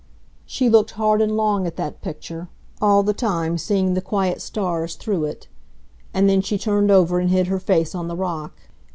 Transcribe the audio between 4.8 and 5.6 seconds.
through it.